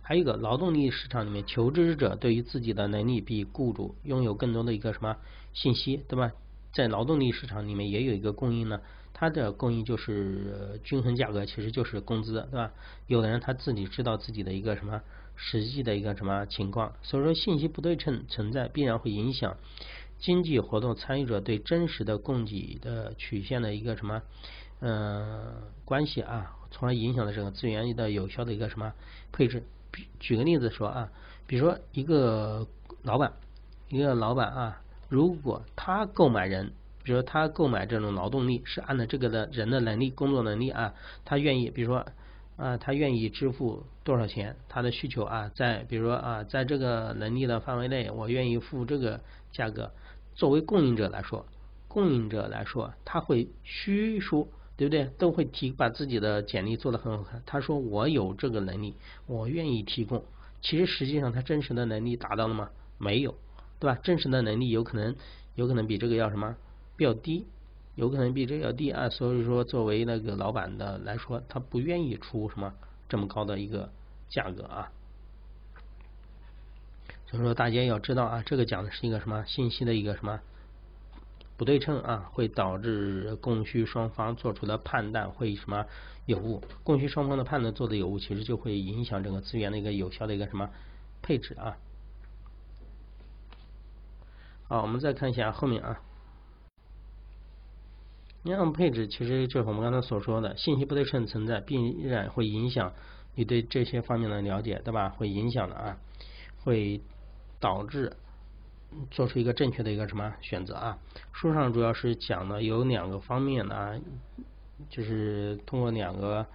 [0.00, 5.16] 还有一个劳动力市场里面，求职者对于自己的能力比雇主拥有更多的一个什么
[5.52, 6.32] 信息，对吧？
[6.72, 8.80] 在劳动力市场里面也有一个供应呢，
[9.12, 12.72] 它的供应就是均衡价格，其实就是工资，对吧？
[13.06, 15.02] 有的人他自己知道自己的一个什么
[15.34, 19.56] 实际的一个什么情况，所以说信息不对称存在，必然会影响。
[20.18, 24.22] 经济活动参与者对真实的供给的曲线的一个什么
[24.80, 25.54] 呃
[25.84, 28.92] 关系啊，从而影响了这个资源的有效的一个什么
[29.32, 29.62] 配置。
[30.20, 31.10] 举个例子说啊，
[31.46, 32.66] 比如说一个
[33.02, 33.32] 老板，
[33.88, 42.06] 一个老板啊，如果他购买人，比如说他购买这种劳动力是按照这个的人的能力、工作能力啊，他愿意，比如说
[42.56, 49.20] 啊，他愿意支付多少钱，他的需求啊，在比如说啊，在这个能力的范围内，我愿意付这个
[49.52, 49.90] 价格。
[50.38, 51.44] 作为供应者来说，
[51.88, 54.46] 供应者来说，他会虚说，
[54.76, 55.06] 对不对？
[55.18, 57.42] 都会提把自己的简历做得很好看。
[57.44, 58.94] 他说我有这个能力，
[59.26, 60.24] 我愿意提供。
[60.62, 62.70] 其实实际上他真实的能力达到了吗？
[62.98, 63.34] 没有，
[63.80, 63.98] 对吧？
[64.00, 65.16] 真实的能力有可能
[65.56, 66.54] 有可能比这个要什么
[66.96, 67.44] 比较低，
[67.96, 69.08] 有可能比这个要低啊。
[69.08, 72.72] 所以说，作为那个老板的来说，他不愿意出什么
[73.08, 73.90] 这么高的一个
[74.28, 74.92] 价格啊。
[77.30, 80.40] 所以说，大家要知道啊，这个讲的是一个什么信息的一个什么
[81.58, 85.84] 不对称啊，会导致供需双方做出的判断会什么
[86.24, 90.70] 有误，供需双方的判断做的有误，其实就会影响整个资源的一个有效的一个什么
[91.20, 91.76] 配置啊。
[94.68, 96.00] 好，我们再看一下后面啊，
[98.42, 102.94] 那样配置其实就是我们刚才所说的信息不对称存在，必然会影响
[103.34, 105.10] 你对这些方面的了解，对吧？
[105.10, 105.98] 会影响的啊，
[106.64, 107.02] 会。
[107.60, 108.16] 导致
[109.10, 110.98] 做出一个正确的一个什么选择啊？
[111.32, 114.00] 书上主要是讲的有两个方面啊，
[114.88, 116.46] 就是通过两个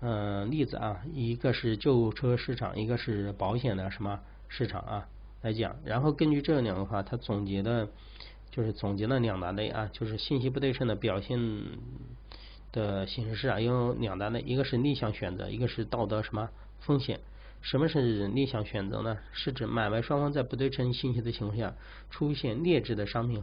[0.00, 5.08] 嗯例子啊，一个是旧车市场，一个是保险的什么市场啊
[5.42, 5.76] 来讲。
[5.84, 7.88] 然后根据这两个话，他总结的，
[8.50, 11.38] 就是总结了两大类啊，就是信息不对称的表现
[12.70, 17.20] 的形式啊，有两大类，一个是逆向选择，一个是道德什么风险。
[17.60, 19.18] 什么是逆向选择呢？
[19.32, 21.74] 是指买卖双方在不对称信息的情况下，
[22.08, 23.42] 出现劣质的商品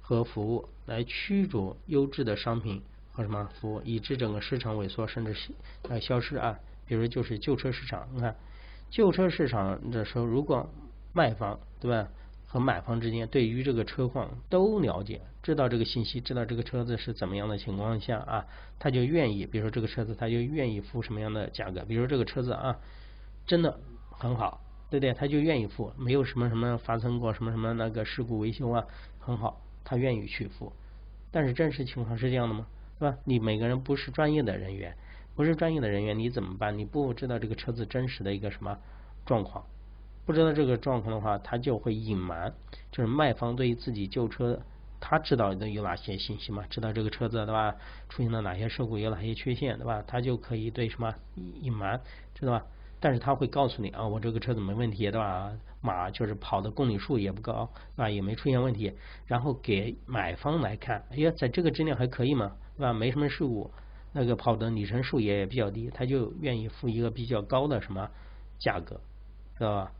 [0.00, 5.34] 和服务，来驱逐优质的商品和什么服务，以致整个市场萎缩甚至
[5.88, 6.58] 呃消失啊。
[6.86, 8.36] 比如就是旧车市场，你看
[8.90, 10.68] 旧车市场的时候，如果
[11.14, 12.08] 卖方对吧
[12.46, 18.44] 和买方之间对于这个车况都了解，知道这个信息，知道这个车子是怎么样的情况下啊，
[18.78, 22.76] 他就愿意，比如说这个车子，他就愿意付什么样的价格，比如这个车子啊。
[23.46, 23.78] 真的
[24.10, 25.12] 很好，对不对？
[25.12, 28.86] 他就愿意付，没有什么什么发生过什么什么那个事故维修啊，
[29.18, 30.72] 很好，他愿意去付。
[31.30, 32.66] 但是真实情况是这样的吗？
[32.98, 33.16] 是吧？
[33.24, 34.96] 你每个人不是专业的人员，
[35.34, 36.78] 不是专业的人员，你怎么办？
[36.78, 38.78] 你不知道这个车子真实的一个什么
[39.26, 39.64] 状况，
[40.24, 42.54] 不知道这个状况的话，他就会隐瞒。
[42.92, 44.62] 就是卖方对于自己旧车，
[45.00, 46.64] 他知道的有哪些信息嘛？
[46.70, 47.74] 知道这个车子对吧？
[48.08, 50.04] 出现了哪些事故，有哪些缺陷对吧？
[50.06, 52.00] 他就可以对什么隐瞒，
[52.34, 52.66] 知道吧？
[53.04, 55.52] 但是他会告诉你啊，我这个车子没问题，对吧？
[55.82, 58.94] 马就是跑的公里数也不高，啊，也没出现问题。
[59.26, 62.94] 然后给买方来看，哎呀，在这个质量还可以嘛，对吧？
[62.94, 63.70] 没什么事故，
[64.12, 68.08] 那个跑的里程数也比较低，他就愿意付一个比较高的什么
[68.58, 68.98] 价格，
[69.58, 69.92] 知道吧？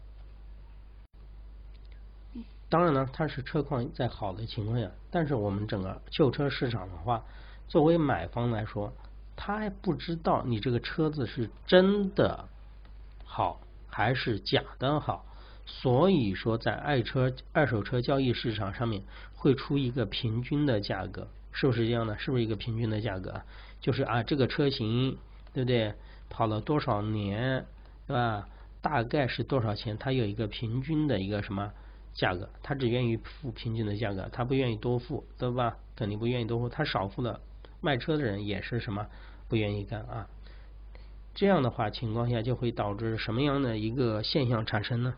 [2.71, 7.23] 当然呢，它是车况在好的情况下，但是我们整个旧车市场的话，
[7.69, 8.91] 作为买方来说，
[9.37, 12.49] 他还不知道你这个车子是真的。
[13.35, 15.27] 好还是假的好？
[15.67, 19.03] 所以说，在爱车二手车交易市场上面
[19.35, 22.17] 会出一个平均的价格，是不是这样的？
[22.17, 23.43] 是不是一个平均的价格？
[23.81, 25.19] 就是啊，这个车型
[25.53, 25.95] 对不对？
[26.31, 27.67] 跑了多少年，
[28.07, 28.49] 对吧？
[28.81, 29.99] 大概是多少钱？
[29.99, 31.73] 它有一个平均的一个什么
[32.13, 32.49] 价格？
[32.63, 35.77] 他只愿意付平均的价格，他不愿意多付，对吧？
[35.97, 37.41] 肯定不愿意多付，他少付的
[37.81, 39.09] 卖车的人也是什么
[39.49, 40.29] 不愿意干啊？
[41.35, 45.15] 这样的话情况下就会导致什么样的一个现象产生呢？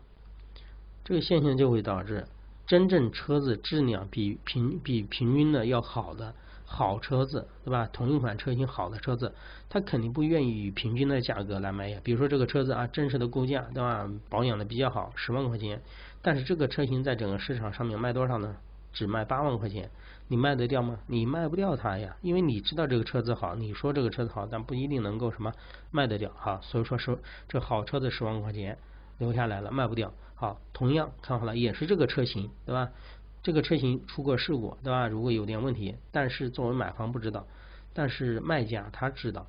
[1.05, 2.27] 这个现象就会导致
[2.65, 6.33] 真正车子质量比平比平均的要好的
[6.65, 7.87] 好车子，对吧？
[7.93, 9.33] 同一款车型好的车子，
[9.69, 12.01] 他肯定不愿意以平均的价格来卖呀。
[12.03, 14.09] 比如说这个车子啊，真实的估价，对吧？
[14.29, 15.81] 保养的比较好，十万块钱，
[16.21, 18.57] 但是这个车型在整个市场上面卖多少呢？
[18.97, 19.91] 只卖八万块钱。
[20.27, 20.99] 你卖得掉吗？
[21.05, 25.53] 你卖不掉它呀，因为你知道这个车子好，你说这个车子好，但不一定能够什么
[25.91, 26.59] 卖得掉哈。
[26.63, 28.79] 所以说，是这好车子十万块钱
[29.19, 30.11] 留下来了，卖不掉。
[30.33, 32.89] 好，同样看好了，也是这个车型，对吧？
[33.43, 35.07] 这个车型出过事故，对吧？
[35.07, 37.45] 如果有点问题，但是作为买方不知道，
[37.93, 39.45] 但是卖家他知道，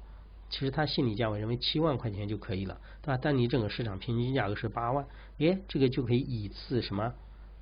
[0.51, 3.18] 其实他心理价位认为七万块钱就可以了，对吧？
[3.20, 5.05] 但你整个市场平均价格是八万，
[5.38, 7.12] 诶，这个就可以以次什么？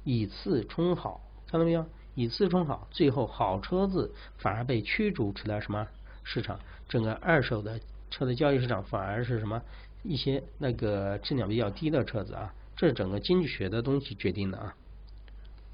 [0.04, 1.22] 以次充好，
[1.56, 1.86] 看到没有？
[2.14, 5.88] 以次充好，最后好车子反而被驱逐出了什么
[6.22, 6.60] 市场？
[6.86, 7.80] 整个二手的
[8.10, 9.62] 车的交易市场反而是什么？
[10.02, 14.74] 一些那个质量比较低的车子啊，这是整个经济学的东西决定的啊。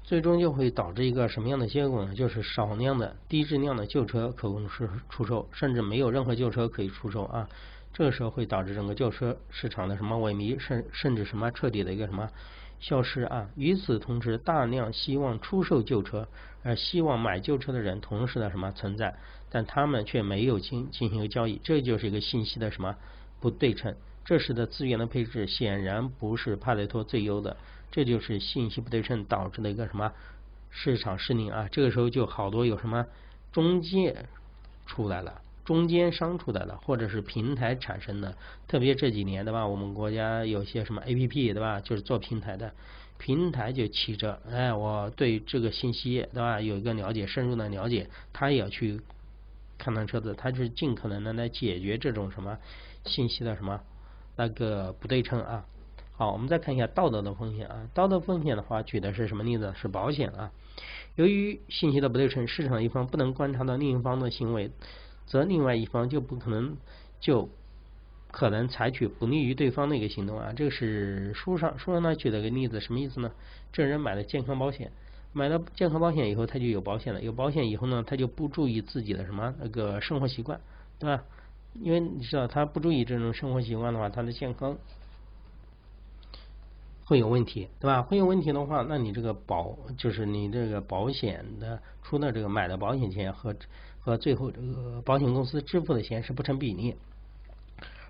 [0.03, 2.15] 最终就会导致一个什么样的结果呢？
[2.15, 7.49] 就是少量的低质量的旧车可供是出售，甚至没有任何旧车可以出售啊。
[7.93, 12.29] 这个时候会导致整个旧车市场的什么萎靡，甚甚至什么彻底的一个什么
[12.83, 13.49] 消失啊。
[13.55, 16.27] 与此同时，大量希望出售旧车
[16.63, 19.15] 而希望买旧车的人同时的什么存在，
[19.49, 22.97] 但他们却没有进进行一个交易，这就是一个信息的什么
[23.39, 23.95] 不对称。
[24.25, 27.55] 这时的资源的配置显然不是帕雷托最优的。
[27.89, 30.11] 这就是信息不对称导致的一个什么
[30.69, 31.69] 市场失灵啊？
[31.71, 33.05] 这个时候就好多有什么
[33.53, 34.25] 中介
[34.85, 38.35] 出来了，中间商出来了，或者是平台产生的。
[38.67, 39.65] 特别这几年对吧？
[39.65, 41.79] 我们国家有些什么 A P P 对吧？
[41.79, 42.73] 就是做平台的，
[43.17, 48.99] 平台就起着，哎，我对这个信息对吧有一个了解，深入的了解，他也要去
[49.77, 52.57] 看看车子，他就是尽可能的来解决这种什么
[53.05, 53.81] 信息的什么
[54.35, 55.65] 那个不对称啊。
[56.15, 57.89] 好，我们再看一下道德的风险啊。
[57.93, 59.73] 道德风险的话，举的是什么例子？
[59.75, 60.51] 是保险啊。
[61.15, 64.71] 由于信息的不对称，市场一方不能观察到另一方的行为，
[65.25, 66.77] 则另外一方就不可能
[67.19, 67.49] 就
[68.31, 70.53] 可能采取不利于对方的一个行动啊。
[70.55, 73.31] 这个是书上书上呢举了个例子，什么意思呢？
[73.71, 74.91] 这人买了健康保险，
[75.31, 77.21] 买了健康保险以后，他就有保险了。
[77.21, 80.59] 有保险以后呢，他就不注意自己的什么那个生活习惯，
[80.99, 81.23] 对吧？
[81.81, 84.77] 因为你知道，他不注意这种生活习惯的话，他的健康。
[87.05, 88.01] 会有问题，对吧？
[88.01, 93.53] 会有问题的话，那你这个保就是你这个保险的出的这个买的保险钱和
[94.03, 96.95] 和最后这个保险公司支付的钱是不成比例，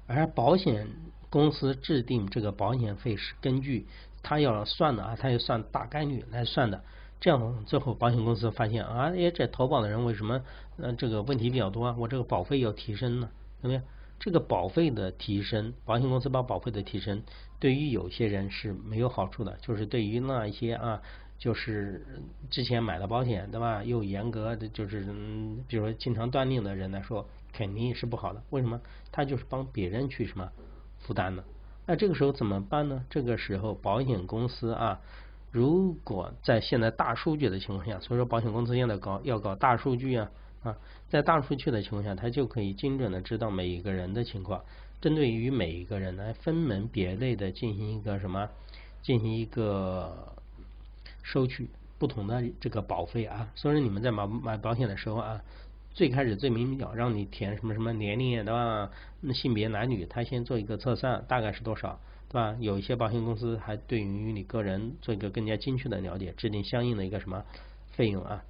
[0.07, 0.87] 而保险
[1.29, 3.85] 公司制定这个保险费是根据
[4.23, 6.83] 他要算的啊，他要算大概率来算的，
[7.19, 10.41] 这样最后保险公司发现啊，哎，这投保的人为什么
[10.77, 11.95] 呃这个问题比较多啊？
[11.99, 13.29] 我这个保费要提升呢，
[13.61, 13.81] 对不对？
[14.19, 17.23] 这个保费的提升，保险公司把保费的提升，
[17.59, 21.01] 对于有些人是没有好处的，就是对于那一些啊，
[21.37, 22.05] 就是
[22.49, 28.41] 之前买了保险对吧，又严格的就是嗯比如说经常断令的人来说，肯定是不好的。
[28.49, 28.79] 为什么？
[29.11, 30.49] 他就是帮别人去什么
[30.99, 31.43] 负担的？
[31.85, 33.05] 那这个时候怎么办呢？
[33.09, 35.01] 这个时候保险公司啊，
[35.51, 40.31] 如果在现在大数据的情况下，所以说保险公司现在搞要搞大数据啊。
[40.63, 40.77] 啊，
[41.09, 44.63] 在大数据的情况下，它就可以精准的知道每一个人的情况，
[45.01, 48.49] 针对于每一个人来分门别类的进行一个什么，
[49.01, 50.33] 进行一个
[51.23, 51.67] 收取
[51.97, 53.51] 不同的这个保费啊。
[53.55, 55.41] 所以说你们在买买保险的时候啊，
[55.93, 58.91] 最开始最明了让你填什么什么年龄对吧？
[59.21, 61.99] 那性别男女，他先做一个测算，大概是多少
[62.29, 62.55] 对吧？
[62.59, 67.43] 有一些保险公司还对于你个人做一个更加精确的了解，制定相应的一个什么
[67.91, 68.43] 费用啊。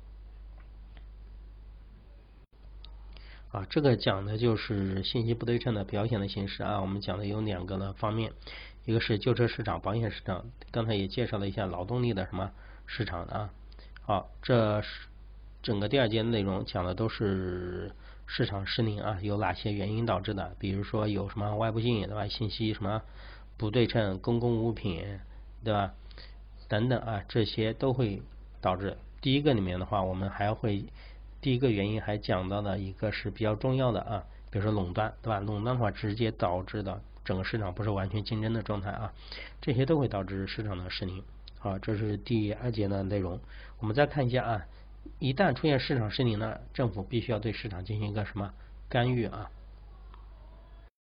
[3.51, 6.81] 啊，这个讲的就是信息不对称的表现的形式啊。
[6.81, 8.33] 我们讲的有两个呢方面，
[8.85, 12.51] 一个是旧车市场、保险市场，刚才也介绍了一下劳动力的什么
[12.85, 13.49] 市场啊。
[14.01, 15.07] 好，这是
[15.61, 17.91] 整个第二节内容讲的都是
[18.27, 20.55] 市场失灵啊，有哪些原因导致的？
[20.59, 22.27] 比如说有什么外部性对吧？
[22.27, 23.01] 信息什么
[23.57, 25.19] 不对称、公共物品
[25.63, 25.93] 对吧？
[26.67, 28.21] 等等啊，这些都会
[28.59, 28.97] 导致。
[29.21, 30.85] 第一个里面的话，我们还会。
[31.39, 35.41] 第一个原因还讲到了一个是比较重要的啊，比如说垄断，对吧？
[35.41, 39.13] 垄断的话直接导致的整个市场不是完全竞争的状态啊，
[39.61, 41.23] 这些都会导致市场的失灵。
[41.59, 43.39] 好，这是第二节的内容。
[43.79, 44.65] 我们再看一下啊，
[45.19, 48.53] 一旦出现市场失灵呢，政府必须要对市场进行一个什么
[48.89, 49.49] 干预啊？